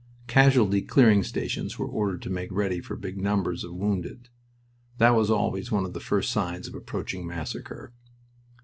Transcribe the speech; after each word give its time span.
Casualty 0.25 0.81
clearing 0.81 1.21
stations 1.21 1.77
were 1.77 1.85
ordered 1.85 2.23
to 2.23 2.31
make 2.31 2.51
ready 2.51 2.81
for 2.81 2.95
big 2.95 3.21
numbers 3.21 3.63
of 3.63 3.75
wounded. 3.75 4.29
That 4.97 5.11
was 5.11 5.29
always 5.29 5.71
one 5.71 5.85
of 5.85 5.93
the 5.93 5.99
first 5.99 6.31
signs 6.31 6.67
of 6.67 6.73
approaching 6.73 7.23
massacre. 7.27 7.93